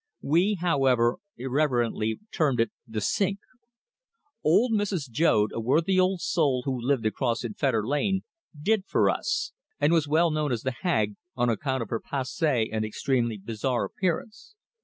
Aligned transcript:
We, 0.23 0.55
however, 0.55 1.17
irreverently 1.37 2.21
termed 2.31 2.59
it 2.59 2.71
"the 2.87 3.01
sink." 3.01 3.37
Old 4.43 4.71
Mrs. 4.73 5.07
Joad, 5.11 5.51
a 5.53 5.59
worthy 5.59 5.99
old 5.99 6.21
soul 6.21 6.63
who 6.65 6.75
lived 6.81 7.05
across 7.05 7.43
in 7.43 7.53
Fetter 7.53 7.85
Lane, 7.87 8.23
"did 8.59 8.87
for" 8.87 9.11
us, 9.11 9.51
and 9.79 9.93
was 9.93 10.07
known 10.07 10.51
as 10.51 10.63
"the 10.63 10.71
Hag," 10.81 11.17
on 11.35 11.49
account 11.51 11.83
of 11.83 11.91
her 11.91 11.99
passe 11.99 12.67
and 12.73 12.83
extremely 12.83 13.37
bizarre 13.37 13.85
appearance. 13.85 14.55